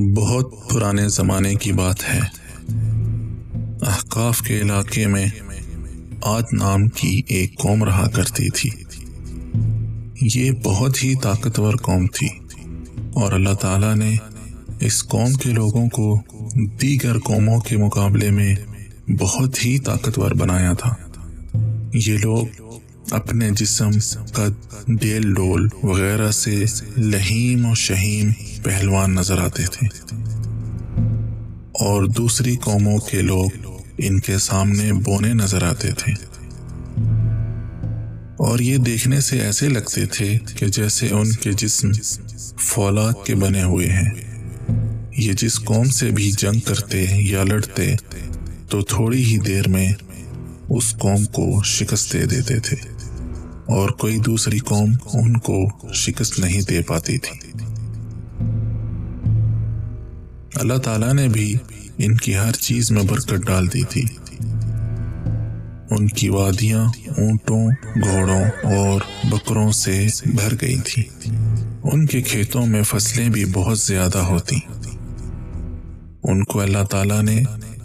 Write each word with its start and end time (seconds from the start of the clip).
بہت 0.00 0.54
پرانے 0.68 1.08
زمانے 1.08 1.54
کی 1.54 1.72
بات 1.72 2.14
ہے۔ 2.14 2.20
احقاف 3.82 4.40
کے 4.40 4.60
علاقے 4.60 5.06
میں 5.06 5.26
آد 6.22 6.42
نام 6.52 6.88
کی 6.88 7.22
ایک 7.28 7.58
قوم 7.58 7.84
رہا 7.84 8.08
کرتی 8.08 8.48
تھی۔ 8.48 8.70
یہ 10.34 10.50
بہت 10.64 11.04
ہی 11.04 11.14
طاقتور 11.14 11.74
قوم 11.74 12.06
تھی 12.06 12.28
اور 13.14 13.32
اللہ 13.32 13.54
تعالی 13.54 13.94
نے 13.94 14.16
اس 14.80 15.04
قوم 15.04 15.32
کے 15.32 15.50
لوگوں 15.50 15.88
کو 15.88 16.20
دیگر 16.82 17.18
قوموں 17.18 17.60
کے 17.60 17.76
مقابلے 17.76 18.30
میں 18.30 18.54
بہت 19.18 19.64
ہی 19.64 19.78
طاقتور 19.78 20.30
بنایا 20.30 20.72
تھا۔ 20.72 20.94
یہ 21.94 22.16
لوگ 22.16 22.46
اپنے 23.10 23.50
جسم 23.50 23.90
کا 24.32 24.46
ڈیل 24.88 25.34
ڈول 25.34 25.68
وغیرہ 25.82 26.30
سے 26.30 26.64
لہیم 26.96 27.66
و 27.66 27.74
شہیم 27.74 28.30
پہلوان 28.62 29.14
نظر 29.14 29.38
آتے 29.38 29.62
تھے۔ 29.72 29.86
اور 31.72 32.04
دوسری 32.04 32.56
قوموں 32.56 32.98
کے 32.98 33.22
لوگ 33.22 33.48
ان 33.98 34.20
کے 34.20 34.38
سامنے 34.38 34.92
بونے 34.92 35.32
نظر 35.32 35.62
آتے 35.62 35.88
تھے۔ 35.98 36.12
اور 38.36 38.58
یہ 38.58 38.76
دیکھنے 38.76 39.20
سے 39.20 39.40
ایسے 39.40 39.68
لگتے 39.68 40.06
تھے 40.06 40.38
کہ 40.56 40.66
جیسے 40.66 41.08
ان 41.10 41.32
کے 41.32 41.52
جسم 41.52 41.90
فولاد 42.60 43.12
کے 43.26 43.34
بنے 43.34 43.62
ہوئے 43.62 43.86
ہیں۔ 43.86 44.10
یہ 45.16 45.32
جس 45.32 45.60
قوم 45.60 45.84
سے 45.84 46.10
بھی 46.10 46.32
جنگ 46.38 46.60
کرتے 46.60 47.06
یا 47.10 47.44
لڑتے، 47.44 47.94
تو 48.68 48.82
تھوڑی 48.82 49.24
ہی 49.24 49.38
دیر 49.38 49.68
میں 49.68 49.92
اس 50.68 50.94
قوم 50.98 51.24
کو 51.24 51.62
شکست 51.62 52.12
دے 52.12 52.26
دیتے 52.26 52.60
تھے۔ 52.60 52.99
اور 53.70 53.88
کوئی 53.90 54.18
دوسری 54.18 54.58
قوم 54.58 54.92
ان 55.12 55.36
کو 55.36 55.68
شکست 55.92 56.38
نہیں 56.38 56.60
دے 56.60 56.82
پاتی 56.82 57.18
تھی۔ 57.18 57.64
اللہ 60.54 60.78
تعالیٰ 60.78 61.14
نے 61.14 61.28
بھی 61.28 61.56
ان 61.98 62.16
کی 62.16 62.36
ہر 62.36 62.52
چیز 62.52 62.90
میں 62.90 63.02
برکت 63.02 63.34
ڈال 63.34 63.72
دی 63.72 63.82
تھی۔ 63.82 64.04
ان 65.90 66.06
کی 66.06 66.28
وادیاں 66.28 66.84
اونٹوں، 66.84 67.68
گھوڑوں 68.02 68.44
اور 68.74 69.00
بکروں 69.24 69.72
سے 69.72 70.06
بھر 70.26 70.54
گئی 70.60 70.78
تھی 70.84 71.02
ان 71.82 72.06
کے 72.06 72.22
کھیتوں 72.22 72.66
میں 72.66 72.82
فصلیں 72.82 73.28
بھی 73.28 73.44
بہت 73.44 73.78
زیادہ 73.78 74.18
ہوتی 74.18 74.58
ان 76.22 76.44
کو 76.44 76.60
اللہ 76.60 76.84
تعالیٰ 76.84 77.22
نے 77.22 77.42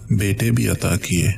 بیٹے 0.09 0.51
بھی 0.51 0.67
عطا 0.67 0.95
کیے۔ 0.95 1.31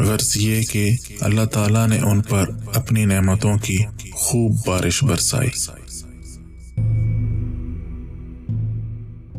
غرض 0.00 0.36
یہ 0.36 0.62
کہ 0.62 0.90
اللہ 1.20 1.44
تعالیٰ 1.44 1.88
نے 1.88 1.98
ان 1.98 2.22
پر 2.22 2.50
اپنی 2.74 3.04
نعمتوں 3.04 3.56
کی 3.56 3.78
خوب 4.12 4.56
بارش 4.66 5.04
برسائی۔ 5.04 5.48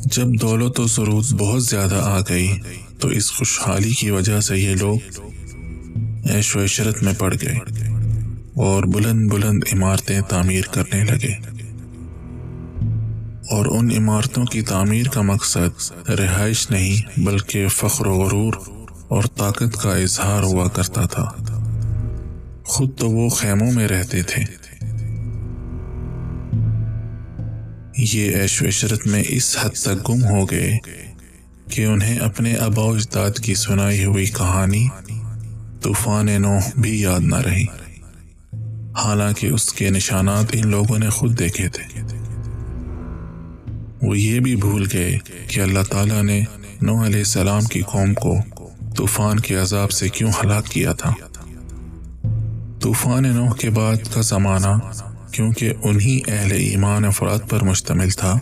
جب 0.06 0.28
دولت 0.42 0.80
و 0.80 0.88
سرود 0.88 1.32
بہت 1.32 1.64
زیادہ 1.64 1.96
آ 1.96 2.20
گئی، 2.20 2.54
تو 3.00 3.08
اس 3.08 3.32
خوشحالی 3.32 3.90
کی 3.90 4.10
وجہ 4.10 4.40
سے 4.40 4.58
یہ 4.58 4.76
لوگ 4.76 4.98
عیش 6.36 6.56
و 6.56 6.64
عشرت 6.64 7.04
میں 7.04 7.14
پڑ 7.18 7.34
گئے 7.42 7.58
اور 8.56 8.84
بلند 8.84 9.30
بلند 9.32 9.64
عمارتیں 9.74 10.22
تعمیر 10.22 10.62
کرنے 10.72 11.04
لگے۔ 11.04 11.34
اور 13.50 13.66
ان 13.66 13.92
عمارتوں 13.92 14.46
کی 14.46 14.62
تعمیر 14.62 15.06
کا 15.06 15.22
مقصد 15.22 15.92
رہائش 16.10 16.72
نہیں، 16.72 17.20
بلکہ 17.20 17.68
فخر 17.68 18.08
و 18.08 18.14
غرور 18.14 18.54
اور 19.10 19.24
طاقت 19.38 19.82
کا 19.82 19.96
اظہار 19.96 20.44
ہوا 20.44 20.68
کرتا 20.68 21.06
تھا۔ 21.06 21.26
خود 22.64 22.98
تو 22.98 23.10
وہ 23.10 23.30
خیموں 23.30 23.72
میں 23.72 23.88
رہتے 23.88 24.24
تھے۔ 24.24 24.44
یہ 27.98 28.42
عیش 28.42 28.62
و 28.62 28.68
عشرت 28.68 29.08
میں 29.08 29.24
اس 29.28 29.58
حد 29.62 29.70
تک 29.70 30.10
گم 30.10 30.24
ہو 30.26 30.46
گئے 30.46 30.78
کہ 31.72 31.86
انہیں 31.86 32.20
اپنے 32.20 32.54
ابا 32.54 32.84
اجداد 32.84 33.32
کی 33.32 33.56
سنائی 33.56 34.06
ہوئی 34.06 34.26
کہانی 34.26 34.88
طوفان 35.82 36.42
نوح 36.42 36.70
بھی 36.78 37.02
یاد 37.02 37.20
نہ 37.20 37.36
رہی۔ 37.36 37.66
حالانکہ 39.04 39.48
اس 39.48 39.74
کے 39.74 39.90
نشانات 39.90 40.46
ان 40.52 40.68
لوگوں 40.68 41.00
نے 41.00 41.10
خود 41.10 41.40
دیکھے 41.40 41.70
تھے۔ 41.70 42.02
وہ 44.02 44.20
یہ 44.20 44.40
بھی 44.40 44.56
بھول 44.56 44.88
گئے 44.94 45.18
کہ 45.48 45.60
اللہ 45.60 45.84
تعالیٰ 45.92 46.24
نے 46.24 46.44
نوح 46.82 47.06
علیہ 47.06 47.20
السلام 47.20 47.62
کی 47.62 47.82
قوم 47.82 48.14
کو 48.14 48.38
طوفان 49.00 49.40
کے 49.40 49.56
عذاب 49.56 49.92
سے 49.92 50.10
کیوں 50.10 50.32
ہلاک 50.44 50.66
کیا 50.66 50.94
تھا؟ 50.94 51.14
طوفان 52.80 53.24
نوح 53.24 53.54
کے 53.54 53.70
بعد 53.70 53.96
کا 54.14 54.22
زمانہ 54.22 54.80
کیونکہ 55.32 55.74
انہی 55.84 56.20
اہل 56.28 56.52
ایمان 56.52 57.06
افراد 57.06 57.40
پر 57.50 57.64
مشتمل 57.64 58.10
تھا 58.10 58.40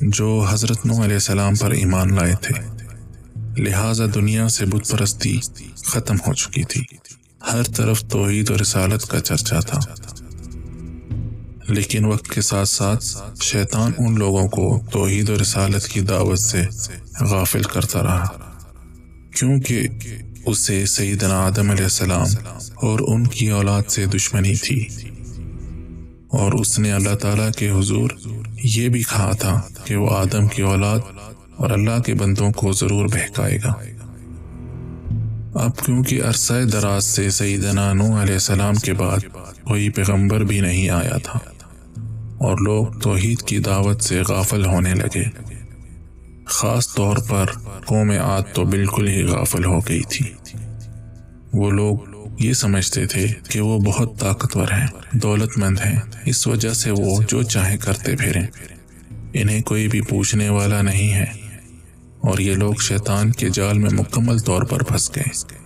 جو 0.00 0.44
حضرت 0.50 0.86
نوح 0.86 1.04
علیہ 1.04 1.14
السلام 1.14 1.54
پر 1.54 1.70
ایمان 1.70 2.14
لائے 2.14 2.34
تھے۔ 2.42 2.54
لہذا 3.62 4.04
دنیا 4.14 4.48
سے 4.48 4.66
بت 4.66 4.90
پرستی 4.90 5.40
ختم 5.84 6.16
ہو 6.26 6.34
چکی 6.34 6.62
تھی۔ 6.62 6.82
ہر 7.52 7.62
طرف 7.62 8.02
توحید 8.02 8.50
و 8.50 8.54
رسالت 8.60 9.06
کا 9.06 9.20
چرچا 9.20 9.60
تھا۔ 9.60 9.80
لیکن 11.68 12.04
وقت 12.04 12.30
کے 12.30 12.40
ساتھ 12.40 12.68
ساتھ 12.68 13.04
شیطان 13.42 13.92
ان 13.98 14.18
لوگوں 14.18 14.48
کو 14.48 14.80
توحید 14.92 15.30
و 15.30 15.34
رسالت 15.42 15.88
کی 15.88 16.00
دعوت 16.00 16.38
سے 16.38 16.62
غافل 17.20 17.62
کرتا 17.62 18.02
رہا۔ 18.02 18.51
کیونکہ 19.34 19.88
اسے 20.46 20.86
سیدنا 20.86 21.38
آدم 21.40 21.70
علیہ 21.70 21.84
السلام 21.84 22.26
اور 22.74 23.00
ان 23.06 23.26
کی 23.26 23.50
اولاد 23.50 23.82
سے 23.88 24.06
دشمنی 24.06 24.54
تھی۔ 24.54 24.86
اور 26.28 26.52
اس 26.52 26.78
نے 26.78 26.92
اللہ 26.92 27.14
تعالیٰ 27.14 27.50
کے 27.50 27.70
حضور 27.70 28.10
یہ 28.64 28.88
بھی 28.88 29.02
کہا 29.02 29.30
تھا 29.40 29.60
کہ 29.84 29.96
وہ 29.96 30.10
آدم 30.10 30.48
کی 30.48 30.62
اولاد 30.62 30.98
اور 31.56 31.70
اللہ 31.70 32.02
کے 32.02 32.14
بندوں 32.14 32.50
کو 32.50 32.72
ضرور 32.72 33.06
بہکائے 33.06 33.58
گا۔ 33.64 33.74
اب 35.54 35.78
کیونکہ 35.84 36.22
عرصہ 36.22 36.54
دراز 36.72 37.04
سے 37.04 37.30
سیدنا 37.30 37.92
نو 37.92 38.22
علیہ 38.22 38.34
السلام 38.34 38.74
کے 38.74 38.92
بعد 38.92 39.18
کوئی 39.62 39.88
پیغمبر 39.90 40.40
بھی 40.44 40.60
نہیں 40.60 40.90
آیا 40.90 41.16
تھا 41.22 41.38
اور 42.38 42.58
لوگ 42.58 42.86
توحید 42.86 43.42
کی 43.42 43.58
دعوت 43.58 44.02
سے 44.02 44.22
غافل 44.28 44.66
ہونے 44.66 44.94
لگے۔ 44.94 45.51
خاص 46.52 46.94
طور 46.94 47.16
پر 47.28 47.46
قوم 47.86 48.10
عاد 48.10 48.42
تو 48.54 48.64
بالکل 48.64 49.08
ہی 49.08 49.22
غافل 49.22 49.64
ہو 49.64 49.78
گئی 49.78 50.02
تھی۔ 50.10 50.32
وہ 51.52 51.70
لوگ 51.70 51.96
یہ 52.38 52.52
سمجھتے 52.52 53.06
تھے 53.06 53.26
کہ 53.48 53.60
وہ 53.60 53.78
بہت 53.78 54.18
طاقتور 54.18 54.68
ہیں 54.68 54.86
دولت 55.12 55.58
مند 55.58 55.78
ہیں۔ 55.84 56.00
اس 56.24 56.46
وجہ 56.46 56.70
سے 56.70 56.90
وہ 56.90 57.22
جو 57.28 57.42
چاہے 57.42 57.76
کرتے 57.76 58.16
پھریں۔ 58.16 58.46
انہیں 59.32 59.62
کوئی 59.62 59.88
بھی 59.88 60.00
پوچھنے 60.00 60.48
والا 60.48 60.82
نہیں 60.82 61.14
ہے۔ 61.14 61.26
اور 62.20 62.38
یہ 62.38 62.54
لوگ 62.54 62.74
شیطان 62.74 63.32
کے 63.32 63.48
جال 63.52 63.78
میں 63.78 63.90
مکمل 63.92 64.38
طور 64.38 64.62
پر 64.62 64.82
پھنس 64.82 65.16
گئے۔ 65.16 65.58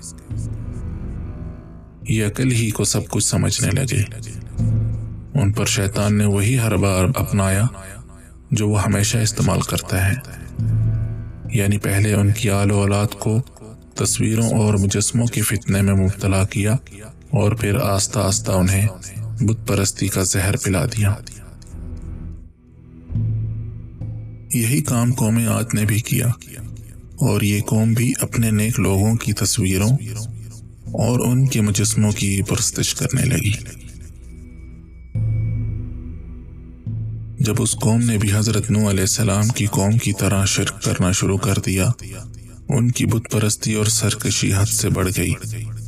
یہ 2.08 2.26
عقل 2.26 2.53
ہی 2.53 2.70
کو 2.70 2.84
سب 2.84 3.00
کچھ 3.10 3.24
سمجھنے 3.24 3.70
لگے۔ 3.70 4.03
ان 5.34 5.53
پر 5.53 5.64
شیطان 5.64 6.14
نے 6.14 6.24
وہی 6.24 6.58
ہر 6.58 6.76
بار 6.76 7.04
اپنایا 7.14 7.66
جو 8.50 8.68
وہ 8.68 8.84
ہمیشہ 8.84 9.18
استعمال 9.18 9.60
کرتا 9.60 10.08
ہے۔ 10.08 10.46
یعنی 11.53 11.79
پہلے 11.79 12.15
ان 12.15 12.33
کی 12.33 12.51
آل 12.51 12.71
و 12.71 12.77
اولاد 12.77 13.07
کو 13.07 13.43
تصویروں 13.95 14.51
اور 14.51 14.75
مجسموں 14.75 15.27
کی 15.27 15.43
فتنے 15.43 15.83
میں 15.83 15.95
مبتلا 15.95 16.45
کیا 16.45 16.73
اور 17.31 17.53
پھر 17.53 17.77
آستہ 17.77 18.19
آستہ 18.19 18.51
انہیں 18.51 18.89
بت 19.41 19.69
پرستی 19.69 20.09
کا 20.09 20.23
زہر 20.23 20.57
پلا 20.57 20.87
دیا۔ 20.87 21.15
یہی 24.55 24.83
کام 24.83 25.12
قوم 25.12 25.49
آت 25.49 25.75
نے 25.75 25.84
بھی 25.84 26.01
کیا 26.01 26.27
اور 27.17 27.43
یہ 27.43 27.61
قوم 27.63 27.93
بھی 27.93 28.13
اپنے 28.21 28.51
نیک 28.51 28.81
لوگوں 28.81 29.15
کی 29.15 29.33
تصویروں 29.33 29.91
اور 30.84 31.21
ان 31.21 31.47
کے 31.47 31.61
مجسموں 31.61 32.13
کی 32.13 32.43
پرستش 32.43 32.95
کرنے 32.95 33.25
لگی۔ 33.25 33.53
جب 37.47 37.54
اس 37.59 37.77
قوم 37.77 38.01
نے 38.01 38.19
بھی 38.19 38.33
حضرت 38.33 38.71
نو 38.71 38.91
علیہ 38.91 39.01
السلام 39.01 39.48
کی 39.48 39.66
قوم 39.66 39.98
کی 39.98 40.13
طرح 40.13 40.45
شرک 40.45 40.83
کرنا 40.83 41.13
شروع 41.13 41.39
کر 41.39 41.54
دیا، 41.66 41.91
ان 42.69 42.91
کی 42.91 43.07
بت 43.07 43.31
پرستی 43.33 43.75
اور 43.75 43.87
سرکشی 43.87 44.54
حد 44.54 44.66
سے 44.66 44.89
بڑھ 44.89 45.09
گئی۔ 45.16 45.33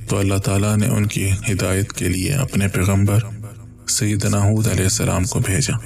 تو 0.09 0.19
اللہ 0.19 0.39
تعالیٰ 0.39 0.77
نے 0.77 0.87
ان 0.87 1.07
کی 1.07 1.31
ہدایت 1.31 1.93
کے 1.93 2.09
لیے 2.09 2.33
اپنے 2.33 2.69
پیغمبر 2.69 3.19
سیدنا 3.89 4.39
حود 4.39 4.67
علیہ 4.67 4.83
السلام 4.83 5.25
کو 5.25 5.39
بھیجا۔ 5.39 5.77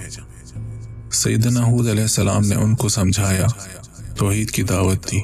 سیدنا 1.12 1.60
حود 1.60 1.88
علیہ 1.88 2.02
السلام 2.02 2.46
نے 2.46 2.54
ان 2.54 2.74
کو 2.74 2.88
سمجھایا، 2.88 3.46
توحید 4.18 4.50
کی 4.50 4.62
دعوت 4.62 5.12
دی 5.12 5.20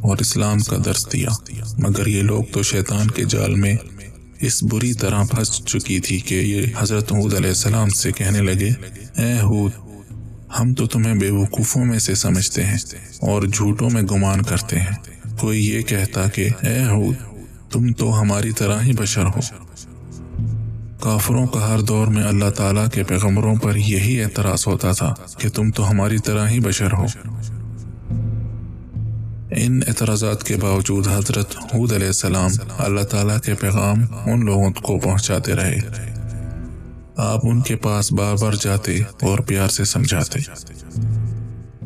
اور 0.00 0.16
اسلام 0.20 0.58
کا 0.58 0.76
درس 0.84 1.12
دیا۔ 1.12 1.30
مگر 1.78 2.06
یہ 2.06 2.22
لوگ 2.22 2.42
تو 2.52 2.62
شیطان 2.62 3.10
کے 3.10 3.24
جال 3.24 3.54
میں 3.54 3.76
اس 4.40 4.62
بری 4.62 4.94
طرح 4.94 5.24
پھنس 5.24 5.64
چکی 5.64 6.00
تھی 6.00 6.20
کہ 6.20 6.34
یہ 6.34 6.66
حضرت 6.78 7.12
حود 7.12 7.34
علیہ 7.34 7.48
السلام 7.48 7.88
سے 7.88 8.12
کہنے 8.12 8.40
لگے، 8.40 8.70
اے 9.22 9.32
حود 9.40 9.72
ہم 10.60 10.74
تو 10.74 10.86
تمہیں 10.86 11.14
بے 11.14 11.30
وقوفوں 11.30 11.84
میں 11.84 11.98
سے 11.98 12.14
سمجھتے 12.14 12.64
ہیں 12.64 12.76
اور 13.20 13.42
جھوٹوں 13.42 13.90
میں 13.90 14.02
گمان 14.02 14.42
کرتے 14.42 14.78
ہیں۔ 14.78 14.96
کوئی 15.40 15.68
یہ 15.68 15.82
کہتا 15.82 16.28
کہ، 16.28 16.48
اے 16.62 16.84
حود 16.84 17.14
تم 17.72 17.92
تو 17.92 18.20
ہماری 18.20 18.52
طرح 18.52 18.82
ہی 18.82 18.92
بشر 18.92 19.24
ہو۔ 19.24 19.40
کافروں 21.00 21.46
کا 21.46 21.74
ہر 21.74 21.80
دور 21.80 22.06
میں 22.06 22.22
اللہ 22.22 22.50
تعالیٰ 22.50 22.88
کے 22.88 23.02
پیغمبروں 23.02 23.56
پر 23.56 23.76
یہی 23.76 24.22
اعتراض 24.22 24.64
ہوتا 24.66 24.92
تھا 24.92 25.14
کہ 25.38 25.48
تم 25.48 25.70
تو 25.70 25.90
ہماری 25.90 26.18
طرح 26.18 26.48
ہی 26.48 26.60
بشر 26.60 26.92
ہو۔ 26.92 27.06
ان 29.56 29.80
اعتراضات 29.88 30.44
کے 30.44 30.56
باوجود 30.56 31.08
حضرت 31.08 31.56
حود 31.56 31.92
علیہ 31.92 32.06
السلام 32.06 32.50
اللہ 32.78 33.00
تعالیٰ 33.00 33.40
کے 33.40 33.54
پیغام 33.54 33.98
ان 34.26 34.44
لوگوں 34.44 34.70
کو 34.72 34.98
پہنچاتے 34.98 35.54
رہے۔ 35.54 35.78
آپ 37.16 37.40
ان 37.42 37.60
کے 37.60 37.76
پاس 37.76 38.12
بار 38.12 38.34
بار 38.34 38.52
جاتے 38.60 38.98
اور 39.22 39.38
پیار 39.38 39.68
سے 39.68 39.84
سمجھاتے۔ 39.84 40.38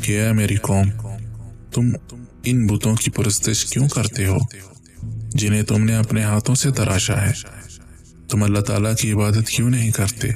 کہ 0.02 0.20
اے 0.20 0.32
میری 0.32 0.56
قوم، 0.56 0.90
تم 1.72 1.90
ان 2.44 2.66
بتوں 2.66 2.94
کی 2.94 3.10
پرستش 3.10 3.64
کیوں 3.64 3.88
کرتے 3.88 4.26
ہو؟ 4.26 4.36
جنہیں 5.28 5.62
تم 5.62 5.84
نے 5.84 5.96
اپنے 5.96 6.22
ہاتھوں 6.22 6.54
سے 6.54 6.70
تراشا 6.70 7.26
ہے۔ 7.26 7.32
تم 8.28 8.42
اللہ 8.42 8.60
تعالیٰ 8.60 8.94
کی 8.96 9.12
عبادت 9.12 9.48
کیوں 9.48 9.70
نہیں 9.70 9.90
کرتے؟ 9.90 10.28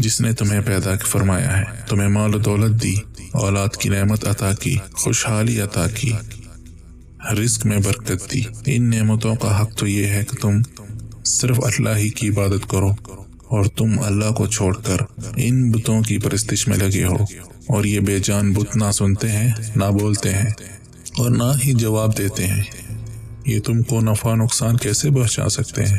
جس 0.00 0.20
نے 0.20 0.32
تمہیں 0.32 0.60
پیدا 0.60 0.90
فرمایا 1.06 1.58
ہے۔ 1.58 1.64
تمہیں 1.88 2.08
مال 2.08 2.34
و 2.34 2.38
دولت 2.38 2.82
دی، 2.82 2.94
اولاد 3.32 3.68
کی 3.68 3.88
نعمت 3.88 4.26
عطا 4.26 4.54
کی، 4.54 4.76
خوشحالی 4.92 5.60
عطا 5.60 5.86
کی، 5.88 6.12
رزق 7.42 7.66
میں 7.66 7.78
برکت 7.84 8.32
دی۔ 8.32 8.42
ان 8.66 8.90
نعمتوں 8.90 9.36
کا 9.36 9.62
حق 9.62 9.78
تو 9.78 9.86
یہ 9.86 10.06
ہے 10.06 10.24
کہ 10.30 10.36
تم 10.42 10.82
صرف 11.24 11.60
اللہ 11.62 11.96
ہی 11.96 12.08
کی 12.08 12.28
عبادت 12.28 12.70
کرو 12.70 12.90
اور 13.44 13.64
تم 13.64 13.90
اللہ 14.04 14.32
کو 14.32 14.46
چھوڑ 14.46 14.76
کر 14.76 14.96
ان 15.36 15.70
بتوں 15.70 16.02
کی 16.02 16.18
پرستش 16.18 16.68
میں 16.68 16.76
لگے 16.76 17.04
ہو۔ 17.04 17.16
اور 17.66 17.84
یہ 17.84 18.00
بے 18.00 18.18
جان 18.18 18.52
بت 18.52 18.76
نہ 18.76 18.90
سنتے 18.90 19.28
ہیں، 19.32 19.50
نہ 19.76 19.84
بولتے 19.84 20.34
ہیں 20.34 20.50
اور 21.18 21.30
نہ 21.30 21.52
ہی 21.64 21.72
جواب 21.72 22.18
دیتے 22.18 22.46
ہیں۔ 22.46 22.62
یہ 23.46 23.60
تم 23.60 23.82
کو 23.82 24.00
نفع 24.00 24.34
نقصان 24.34 24.76
کیسے 24.76 25.10
پہنچا 25.10 25.48
سکتے 25.48 25.84
ہیں؟ 25.86 25.98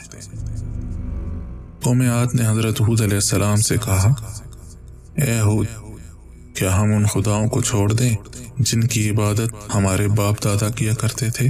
قوم 1.84 2.02
عاد 2.02 2.36
نے 2.36 2.48
حضرت 2.48 2.82
حود 2.82 3.02
علیہ 3.02 3.16
السلام 3.16 3.56
سے 3.56 3.76
کہا، 3.86 4.14
اے 5.18 5.40
حود، 5.40 5.66
کیا 6.56 6.80
ہم 6.80 6.94
ان 6.94 7.06
خداؤں 7.06 7.48
کو 7.48 7.62
چھوڑ 7.62 7.94
دیں 7.94 8.16
جن 8.58 8.82
کی 8.82 9.10
عبادت 9.10 9.76
ہمارے 9.76 10.08
باپ 10.08 10.44
دادا 10.44 10.70
کیا 10.70 10.94
کرتے 10.94 11.30
تھے 11.30 11.48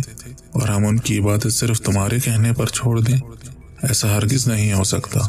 اور 0.51 0.67
ہم 0.67 0.85
ان 0.85 0.97
کی 0.97 1.19
عبادت 1.19 1.47
صرف 1.51 1.81
تمہارے 1.81 2.19
کہنے 2.19 2.53
پر 2.53 2.65
چھوڑ 2.67 2.99
دیں؟ 3.01 3.17
ایسا 3.83 4.17
ہرگز 4.17 4.47
نہیں 4.47 4.73
ہو 4.73 4.83
سکتا۔ 4.83 5.19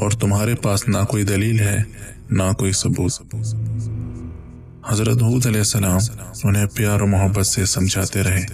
اور 0.00 0.10
تمہارے 0.10 0.54
پاس 0.54 0.88
نہ 0.88 0.98
کوئی 1.08 1.24
دلیل 1.24 1.60
ہے، 1.60 1.82
نہ 2.30 2.52
کوئی 2.58 2.72
ثبوت۔ 2.72 3.34
حضرت 4.88 5.22
حود 5.22 5.46
علیہ 5.46 5.60
السلام 5.60 5.98
انہیں 6.44 6.66
پیار 6.74 7.00
و 7.00 7.06
محبت 7.06 7.46
سے 7.46 7.66
سمجھاتے 7.66 8.22
رہے، 8.22 8.46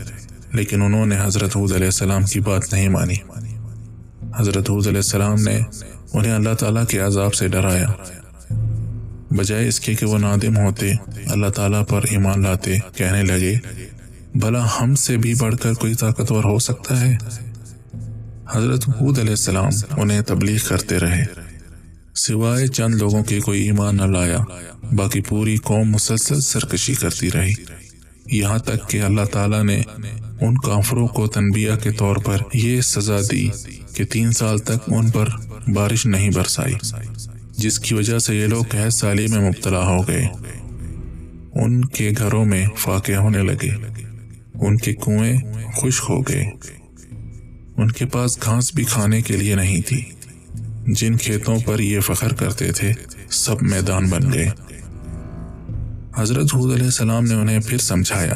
لیکن 0.53 0.83
انہوں 0.83 1.07
نے 1.07 1.17
حضرت 1.23 1.57
حود 1.57 1.73
علیہ 1.73 1.87
السلام 1.87 2.23
کی 2.23 2.41
بات 2.41 2.73
نہیں 2.73 2.89
مانی۔ 2.89 3.15
حضرت 4.39 4.71
حود 4.71 4.87
علیہ 4.87 4.97
السلام 4.97 5.43
نے 5.43 5.61
انہیں 6.13 6.33
اللہ 6.33 6.55
تعالیٰ 6.55 6.87
کے 6.87 6.99
عذاب 6.99 7.35
سے 7.35 7.49
ڈرایا۔ 7.49 7.89
بجائے 9.31 9.69
اس 9.69 9.81
کے 9.81 9.95
کہ 9.95 10.07
وہ 10.07 10.19
نادم 10.19 10.57
ہوتے، 10.57 10.93
اللہ 11.27 11.47
تعالیٰ 11.47 11.87
پر 11.89 12.01
ایمان 12.11 12.43
لاتے، 12.43 12.79
کہنے 12.97 13.23
لگے، 13.23 13.55
بھلا 14.35 14.67
ہم 14.81 14.95
سے 14.95 15.17
بھی 15.17 15.35
بڑھ 15.35 15.57
کر 15.57 15.73
کوئی 15.73 15.95
طاقتور 15.95 16.45
ہو 16.45 16.59
سکتا 16.59 17.01
ہے؟ 17.01 17.17
حضرت 18.51 18.89
حود 18.89 19.19
علیہ 19.19 19.31
السلام 19.31 19.69
انہیں 19.97 20.21
تبلیغ 20.21 20.59
کرتے 20.69 20.99
رہے۔ 20.99 21.25
سوائے 22.15 22.67
چند 22.67 22.95
لوگوں 22.95 23.25
کے 23.25 23.41
کوئی 23.41 23.63
ایمان 23.63 23.97
نہ 23.97 24.03
لایا، 24.03 24.39
باقی 24.93 25.21
پوری 25.21 25.57
قوم 25.57 25.91
مسلسل 25.91 26.41
سرکشی 26.41 26.95
کرتی 26.95 27.31
رہی۔ 27.35 27.55
یہاں 28.27 28.59
تک 28.59 28.89
کہ 28.89 29.03
اللہ 29.03 29.25
تعالیٰ 29.33 29.65
نے 29.65 29.83
ان 30.41 30.55
کافروں 30.57 31.09
کو 31.09 31.27
تنبیہ 31.27 31.73
کے 31.83 31.91
طور 31.91 32.17
پر 32.17 32.37
یہ 32.55 32.81
سزا 32.81 33.17
دی 33.33 33.49
کہ 33.95 34.05
تین 34.05 34.33
سال 34.33 34.59
تک 34.59 34.81
ان 34.87 35.11
پر 35.11 35.29
بارش 35.75 36.07
نہیں 36.07 36.31
برسائی، 36.31 36.75
جس 37.59 37.79
کی 37.79 37.95
وجہ 37.95 38.19
سے 38.19 38.37
یہ 38.37 38.47
لوگ 38.47 38.65
قحط 38.65 38.93
سالی 38.93 39.27
میں 39.27 39.49
مبتلا 39.49 39.87
ہو 39.87 40.09
گئے۔ 40.09 40.27
ان 41.55 41.85
کے 41.85 42.11
گھروں 42.19 42.45
میں 42.45 42.67
فاقے 42.77 43.17
ہونے 43.17 43.43
لگے۔ 43.43 43.71
ان 44.55 44.77
کے 44.77 44.93
کنویں 44.93 45.37
خشک 45.77 46.05
ہو 46.09 46.21
گئے۔ 46.21 46.45
ان 47.77 47.91
کے 47.91 48.07
پاس 48.07 48.43
گھاس 48.43 48.75
بھی 48.75 48.85
کھانے 48.85 49.23
کے 49.23 49.37
لیے 49.37 49.55
نہیں 49.55 49.81
تھی۔ 49.87 50.05
جن 50.87 51.17
کھیتوں 51.17 51.57
پر 51.65 51.81
یہ 51.81 52.01
فخر 52.01 52.33
کرتے 52.33 52.73
تھے، 52.73 52.93
سب 53.31 53.57
میدان 53.63 54.09
بن 54.09 54.33
گئے۔ 54.33 54.49
حضرت 56.17 56.55
حود 56.55 56.73
علیہ 56.73 56.85
السلام 56.85 57.25
نے 57.25 57.35
انہیں 57.35 57.61
پھر 57.61 57.79
سمجھایا 57.79 58.35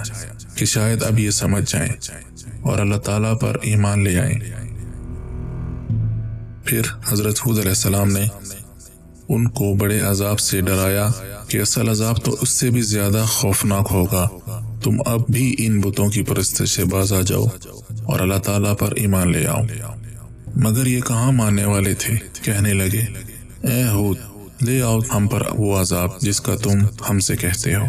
کہ 0.55 0.65
شاید 0.65 1.03
اب 1.03 1.19
یہ 1.19 1.31
سمجھ 1.31 1.65
جائیں 1.67 1.93
اور 2.61 2.79
اللہ 2.79 2.97
تعالیٰ 2.97 3.41
پر 3.41 3.57
ایمان 3.63 4.05
لے 4.05 4.19
آئیں۔ 4.21 4.64
پھر 6.65 6.81
حضرت 7.09 7.41
حود 7.47 7.59
علیہ 7.59 7.69
السلام 7.69 8.13
نے 8.13 8.25
ان 9.29 9.49
کو 9.49 9.75
بڑے 9.75 10.01
عذاب 10.01 10.41
سے 10.41 10.61
ڈرایا 10.61 11.09
کہ 11.49 11.61
اصل 11.61 11.89
عذاب 11.89 12.25
تو 12.25 12.37
اس 12.41 12.49
سے 12.49 12.71
بھی 12.71 12.83
زیادہ 12.83 13.25
خوفناک 13.29 13.89
ہوگا۔ 13.91 14.29
تم 14.83 14.97
اب 15.07 15.21
بھی 15.29 15.55
ان 15.59 15.81
بتوں 15.81 16.09
کی 16.09 16.23
پرست 16.23 16.69
سے 16.69 16.85
باز 16.85 17.13
آ 17.13 17.21
جاؤ 17.21 17.45
اور 18.05 18.21
اللہ 18.21 18.39
تعالیٰ 18.39 18.77
پر 18.79 18.93
ایمان 18.97 19.33
لے 19.33 19.47
آؤ۔ 19.47 19.63
مگر 20.57 20.87
یہ 20.87 21.01
کہاں 21.01 21.33
ماننے 21.33 21.65
والے 21.65 21.95
تھے؟ 21.95 22.15
کہنے 22.43 22.75
لگے، 22.75 23.05
اے 23.63 23.85
حود، 23.85 24.17
لے 24.63 24.83
آؤ 24.83 24.99
ہم 25.15 25.29
پر 25.29 25.43
وہ 25.55 25.81
عذاب 25.81 26.21
جس 26.21 26.41
کا 26.41 26.57
تم 26.57 26.87
ہم 27.11 27.19
سے 27.19 27.37
کہتے 27.37 27.75
ہو۔ 27.75 27.85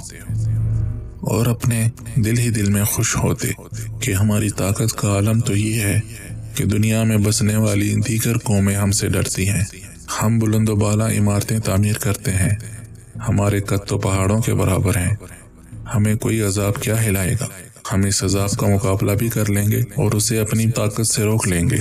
اور 1.22 1.46
اپنے 1.46 1.88
دل 2.16 2.38
ہی 2.38 2.50
دل 2.50 2.72
میں 2.72 2.84
خوش 2.84 3.16
ہوتے 3.16 3.48
کہ 4.02 4.14
ہماری 4.14 4.50
طاقت 4.50 4.94
کا 4.98 5.16
عالم 5.16 5.40
تو 5.40 5.56
یہ 5.56 5.82
ہے 5.82 6.00
کہ 6.56 6.66
دنیا 6.66 7.04
میں 7.04 7.18
بسنے 7.18 7.56
والی 7.56 7.96
دیگر 8.08 8.38
قومیں 8.38 8.76
ہم 8.76 8.92
سے 8.92 9.10
ڈرتی 9.10 9.50
ہیں۔ 9.50 9.64
ہم 10.22 10.40
بلند 10.40 10.70
و 10.70 10.76
بالا 10.76 11.12
عمارتیں 11.12 11.60
تعمیر 11.60 11.94
کرتے 11.94 12.32
ہیں۔ 12.32 12.56
ہمارے 13.30 13.60
قد 13.60 13.88
تو 13.88 13.98
پہاڑوں 13.98 14.42
کے 14.42 14.54
برابر 14.54 14.98
ہیں۔ 14.98 15.16
ہمیں 15.96 16.16
کوئی 16.16 16.42
عذاب 16.42 16.76
کیا 16.76 17.06
ہلائے 17.06 17.34
گا؟ 17.42 17.48
ہم 17.94 18.02
اس 18.06 18.24
عذاب 18.24 18.50
کا 18.50 18.68
مقابلہ 18.68 19.12
بھی 19.12 19.30
کر 19.30 19.50
لیں 19.50 19.68
گے 19.72 19.80
اور 19.80 20.12
اسے 20.12 20.40
اپنی 20.40 20.72
طاقت 20.72 21.08
سے 21.08 21.24
روک 21.24 21.48
لیں 21.48 21.70
گے۔ 21.70 21.78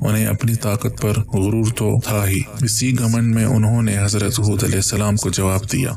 انہیں 0.00 0.26
اپنی 0.26 0.54
طاقت 0.54 1.02
پر 1.02 1.10
غرور 1.10 1.64
تو 1.76 2.00
تھا 2.04 2.28
ہی۔ 2.28 2.40
اسی 2.62 3.00
گمنڈ 3.00 3.34
میں 3.34 3.44
انہوں 3.44 3.82
نے 3.82 3.98
حضرت 3.98 4.40
حود 4.40 4.64
علیہ 4.64 4.76
السلام 4.76 5.16
کو 5.16 5.30
جواب 5.30 5.72
دیا۔ 5.72 5.90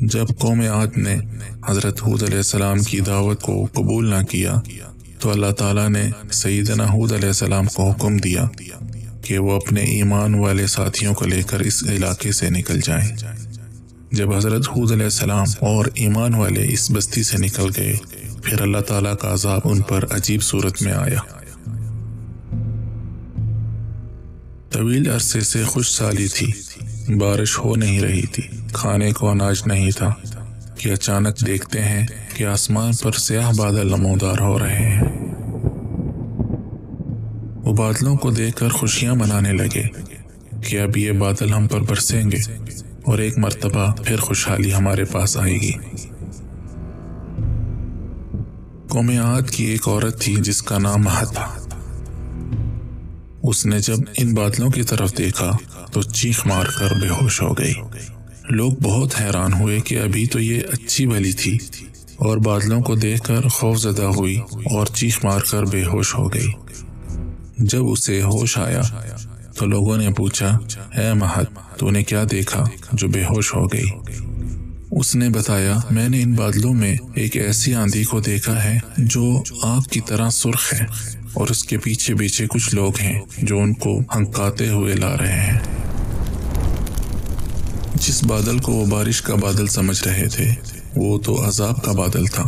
جب 0.00 0.26
قوم 0.38 0.60
عاد 0.60 0.98
نے 0.98 1.16
حضرت 1.68 2.02
حود 2.02 2.22
علیہ 2.22 2.36
السلام 2.36 2.78
کی 2.78 3.00
دعوت 3.00 3.42
کو 3.42 3.66
قبول 3.72 4.10
نہ 4.10 4.24
کیا 4.24 4.60
تو 5.24 5.30
اللہ 5.30 5.50
تعالیٰ 5.50 5.88
نے 5.88 6.10
سیدنا 6.32 6.84
حود 6.84 7.12
علیہ 7.12 7.26
السلام 7.26 7.66
کو 7.66 7.90
حکم 7.90 8.16
دیا 8.16 8.44
کہ 9.22 9.38
وہ 9.38 9.52
اپنے 9.52 9.80
ایمان 9.80 10.34
والے 10.34 10.66
ساتھیوں 10.66 11.14
کو 11.14 11.26
لے 11.26 11.42
کر 11.42 11.60
اس 11.60 11.84
علاقے 11.84 12.32
سے 12.32 12.50
نکل 12.50 12.80
جائیں۔ 12.84 13.16
جب 14.12 14.34
حضرت 14.34 14.68
حود 14.68 14.92
علیہ 14.92 15.04
السلام 15.04 15.46
اور 15.60 15.84
ایمان 15.94 16.34
والے 16.34 16.66
اس 16.68 16.90
بستی 16.90 17.22
سے 17.22 17.38
نکل 17.38 17.66
گئے، 17.76 17.96
پھر 18.42 18.60
اللہ 18.60 18.78
تعالیٰ 18.78 19.16
کا 19.16 19.32
عذاب 19.32 19.60
ان 19.64 19.80
پر 19.80 20.04
عجیب 20.10 20.42
صورت 20.42 20.82
میں 20.82 20.92
آیا۔ 20.92 21.20
طویل 24.70 25.10
عرصے 25.10 25.40
سے 25.40 25.64
خوش 25.64 25.90
سالی 25.90 26.28
تھی، 26.28 26.52
بارش 27.14 27.58
ہو 27.58 27.76
نہیں 27.76 28.00
رہی 28.00 28.26
تھی، 28.26 28.42
کھانے 28.72 29.12
کو 29.12 29.30
اناج 29.30 29.62
نہیں 29.66 29.90
تھا 29.90 30.14
کہ 30.78 30.92
اچانک 30.92 31.46
دیکھتے 31.46 31.82
ہیں 31.82 32.06
کہ 32.34 32.44
آسمان 32.44 32.92
پر 33.02 33.12
سیاہ 33.12 33.52
بادل 33.56 33.86
نمودار 33.86 34.38
ہو 34.40 34.58
رہے 34.58 34.78
ہیں۔ 34.78 35.13
بادلوں 37.76 38.16
کو 38.16 38.30
دیکھ 38.30 38.56
کر 38.56 38.68
خوشیاں 38.68 39.14
منانے 39.14 39.52
لگے 39.52 39.82
کہ 40.62 40.80
اب 40.80 40.96
یہ 40.96 41.12
بادل 41.12 41.52
ہم 41.52 41.66
پر 41.66 41.80
برسیں 41.80 42.24
گے 42.30 42.52
اور 43.02 43.18
ایک 43.18 43.38
مرتبہ 43.38 43.92
پھر 43.92 44.16
خوشحالی 44.16 44.74
ہمارے 44.74 45.04
پاس 45.04 45.36
آئے 45.36 45.54
گی۔ 45.54 45.72
قوم 48.88 49.08
عاد 49.08 49.50
کی 49.50 49.64
ایک 49.64 49.88
عورت 49.88 50.20
تھی 50.20 50.36
جس 50.38 50.62
کا 50.62 50.78
نام 50.78 51.02
مہت 51.02 51.34
تھا۔ 51.34 51.56
اس 53.42 53.66
نے 53.66 53.78
جب 53.78 53.96
ان 54.18 54.34
بادلوں 54.34 54.70
کی 54.70 54.82
طرف 54.82 55.18
دیکھا 55.18 55.56
تو 55.92 56.02
چیخ 56.02 56.46
مار 56.46 56.66
کر 56.78 56.94
بے 57.00 57.08
ہوش 57.08 57.42
ہو 57.42 57.52
گئی۔ 57.52 57.72
لوگ 58.50 58.72
بہت 58.82 59.20
حیران 59.20 59.52
ہوئے 59.52 59.80
کہ 59.80 59.98
ابھی 59.98 60.26
تو 60.26 60.40
یہ 60.40 60.60
اچھی 60.72 61.06
بھلی 61.06 61.32
تھی 61.32 61.58
اور 62.16 62.36
بادلوں 62.36 62.80
کو 62.80 62.94
دیکھ 62.94 63.22
کر 63.22 63.48
خوف 63.48 63.78
زدہ 63.78 64.02
ہوئی 64.02 64.36
اور 64.52 64.86
چیخ 64.86 65.24
مار 65.24 65.40
کر 65.50 65.62
بے 65.64 65.84
ہوش 65.84 66.14
ہو 66.14 66.34
گئی۔ 66.34 66.48
جب 67.58 67.86
اسے 67.86 68.22
ہوش 68.22 68.58
آیا 68.58 68.82
تو 69.58 69.66
لوگوں 69.66 69.96
نے 69.96 70.10
پوچھا، 70.10 70.58
اے 71.00 71.12
مہت 71.12 71.78
تو 71.78 71.90
نے 71.90 72.02
کیا 72.02 72.24
دیکھا 72.30 72.64
جو 72.92 73.08
بے 73.08 73.24
ہوش 73.24 73.54
ہو 73.54 73.66
گئی؟ 73.66 73.90
اس 74.90 75.14
نے 75.16 75.28
بتایا، 75.28 75.76
میں 75.90 76.08
نے 76.08 76.22
ان 76.22 76.32
بادلوں 76.32 76.74
میں 76.74 76.96
ایک 77.14 77.36
ایسی 77.36 77.74
آندھی 77.74 78.04
کو 78.04 78.20
دیکھا 78.20 78.64
ہے 78.64 78.78
جو 78.98 79.42
آگ 79.62 79.80
کی 79.80 80.00
طرح 80.00 80.30
سرخ 80.30 80.74
ہے 80.74 80.86
اور 81.32 81.48
اس 81.48 81.64
کے 81.64 81.78
پیچھے 81.78 82.14
پیچھے 82.14 82.46
کچھ 82.46 82.74
لوگ 82.74 82.92
ہیں 83.00 83.20
جو 83.38 83.58
ان 83.58 83.74
کو 83.74 83.98
ہنکاتے 83.98 84.68
ہوئے 84.68 84.94
لا 84.94 85.16
رہے 85.18 85.40
ہیں۔ 85.40 85.58
جس 87.94 88.24
بادل 88.24 88.58
کو 88.58 88.72
وہ 88.72 88.86
بارش 88.86 89.22
کا 89.22 89.34
بادل 89.34 89.66
سمجھ 89.66 90.04
رہے 90.04 90.28
تھے، 90.32 90.54
وہ 90.96 91.18
تو 91.18 91.48
عذاب 91.48 91.84
کا 91.84 91.92
بادل 91.92 92.26
تھا۔ 92.26 92.44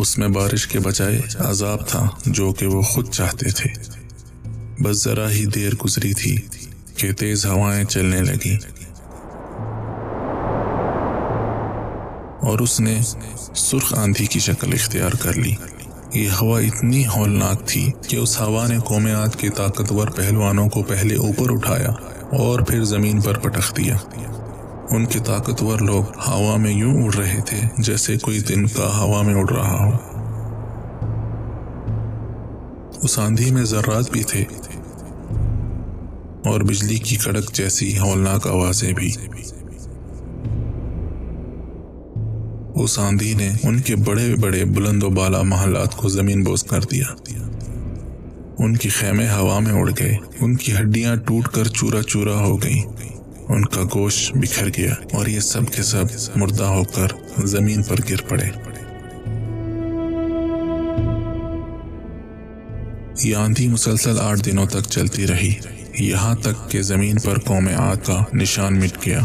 اس 0.00 0.18
میں 0.18 0.28
بارش 0.28 0.66
کے 0.66 0.78
بجائے 0.78 1.20
عذاب 1.38 1.88
تھا 1.88 2.08
جو 2.26 2.52
کہ 2.52 2.66
وہ 2.66 2.82
خود 2.82 3.10
چاہتے 3.10 3.50
تھے۔ 3.50 3.70
بس 4.82 5.04
ذرا 5.04 5.30
ہی 5.30 5.46
دیر 5.46 5.74
گزری 5.74 6.14
تھی 6.14 6.36
کہ 6.96 7.12
تیز 7.12 7.46
ہوائیں 7.46 7.84
چلنے 7.84 8.22
لگی 8.22 8.56
اور 12.42 12.58
اس 12.58 12.80
نے 12.80 13.00
سرخ 13.56 13.94
آندھی 13.94 14.26
کی 14.26 14.40
شکل 14.40 14.72
اختیار 14.72 15.10
کر 15.20 15.32
لی۔ 15.32 15.54
یہ 16.14 16.28
ہوا 16.40 16.60
اتنی 16.60 17.06
ہولناک 17.06 17.68
تھی 17.68 17.92
کہ 18.08 18.16
اس 18.16 18.40
ہوا 18.40 18.66
نے 18.66 18.78
قومیات 18.78 19.36
کے 19.36 19.50
طاقتور 19.50 20.08
پہلوانوں 20.08 20.68
کو 20.68 20.82
پہلے 20.82 21.16
اوپر 21.16 21.52
اٹھایا 21.52 21.90
اور 22.32 22.60
پھر 22.60 22.84
زمین 22.84 23.20
پر 23.20 23.38
پٹخ 23.38 23.76
دیا۔ 23.76 23.96
ان 24.94 25.06
کے 25.06 25.18
طاقتور 25.18 25.80
لوگ 25.80 26.04
ہوا 26.28 26.56
میں 26.56 26.70
یوں 26.70 27.04
اڑ 27.04 27.14
رہے 27.14 27.40
تھے 27.46 27.58
جیسے 27.78 28.18
کوئی 28.18 28.40
دن 28.40 28.66
کا 28.66 28.98
ہوا 28.98 29.22
میں 29.22 29.34
اڑ 29.34 29.50
رہا 29.50 29.84
ہو۔ 29.84 29.90
اس 33.02 33.18
آندھی 33.18 33.50
میں 33.50 33.64
ذرات 33.64 34.10
بھی 34.10 34.22
تھے 34.22 34.44
اور 36.44 36.60
بجلی 36.60 36.96
کی 36.96 37.16
کڑک 37.16 37.52
جیسی 37.52 37.98
ہولناک 37.98 38.46
آوازیں 38.46 38.92
بھی۔ 38.92 39.10
اس 42.74 42.98
آندھی 42.98 43.34
نے 43.34 43.50
ان 43.62 43.80
کے 43.80 43.96
بڑے 43.96 44.34
بڑے 44.40 44.64
بلند 44.64 45.02
و 45.02 45.10
بالا 45.10 45.42
محلات 45.42 45.96
کو 45.96 46.08
زمین 46.08 46.44
بوس 46.44 46.62
کر 46.62 46.80
دیا۔ 46.80 47.06
ان 48.58 48.76
کی 48.76 48.88
خیمے 48.88 49.28
ہوا 49.28 49.58
میں 49.58 49.72
اڑ 49.72 49.90
گئے۔ 50.00 50.16
ان 50.40 50.56
کی 50.56 50.72
ہڈیاں 50.76 51.16
ٹوٹ 51.16 51.48
کر 51.48 51.64
چورا 51.64 52.02
چورا 52.02 52.34
ہو 52.34 52.62
گئیں۔ 52.62 53.13
ان 53.48 53.64
کا 53.64 53.82
گوشت 53.94 54.36
بکھر 54.36 54.68
گیا 54.76 54.94
اور 55.12 55.26
یہ 55.26 55.40
سب 55.40 55.60
کے 55.72 55.82
سب 55.82 56.04
مردہ 56.36 56.64
ہو 56.64 56.84
کر 56.84 57.06
زمین 57.46 57.82
پر 57.82 57.96
گر 58.10 58.22
پڑے۔ 58.28 58.46
یہ 63.24 63.36
آندھی 63.36 63.68
مسلسل 63.68 64.20
آٹھ 64.20 64.40
دنوں 64.40 64.66
تک 64.66 64.90
چلتی 64.90 65.26
رہی۔ 65.26 65.54
یہاں 65.98 66.34
تک 66.34 66.70
کہ 66.70 66.82
زمین 66.82 67.18
پر 67.18 67.38
قوم 67.38 67.68
آگ 67.76 67.96
کا 68.04 68.24
نشان 68.34 68.78
مٹ 68.78 69.06
گیا 69.06 69.20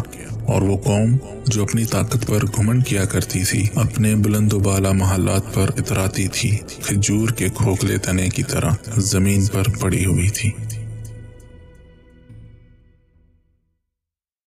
اور 0.46 0.62
وہ 0.62 0.78
قوم 0.78 1.18
جو 1.48 1.64
اپنی 1.64 1.86
طاقت 1.86 2.28
پر 2.28 2.46
گھمن 2.46 2.82
کیا 2.82 3.06
کرتی 3.06 3.44
تھی، 3.44 3.68
اپنے 3.76 4.16
بلند 4.16 4.54
و 4.54 4.60
بالا 4.60 4.92
محلات 4.92 5.54
پر 5.54 5.70
اتراتی 5.78 6.28
تھی۔ 6.28 6.58
کھجور 6.84 7.30
کے 7.30 7.48
کھوکھلے 7.56 7.98
تنے 7.98 8.30
کی 8.30 8.44
طرح 8.44 8.70
زمین 8.98 9.46
پر 9.46 9.64
پڑی 9.80 10.06
ہوئی 10.06 10.30
تھی۔ 10.30 10.52